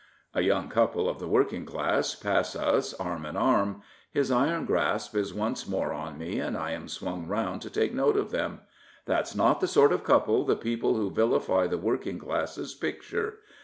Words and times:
A 0.33 0.41
young 0.41 0.67
couple 0.67 1.07
of 1.07 1.19
the 1.19 1.27
working 1.27 1.63
class 1.63 2.15
pass 2.15 2.55
us 2.55 2.91
arm 2.95 3.23
in 3.23 3.37
arm. 3.37 3.83
His 4.11 4.31
iron 4.31 4.65
grasp 4.65 5.15
is 5.15 5.31
once 5.31 5.67
more 5.67 5.93
on 5.93 6.17
me, 6.17 6.39
and 6.39 6.57
I 6.57 6.71
am 6.71 6.87
swung 6.89 7.27
round 7.27 7.61
to 7.61 7.69
take 7.69 7.93
note 7.93 8.17
of 8.17 8.31
them." 8.31 8.61
That's 9.05 9.35
not 9.35 9.59
the 9.61 9.67
sort 9.67 9.93
of 9.93 10.03
couple 10.03 10.43
the 10.43 10.55
people 10.55 10.95
who 10.95 11.11
vilify 11.11 11.67
the 11.67 11.77
working 11.77 12.17
classes 12.17 12.73
picture. 12.73 13.35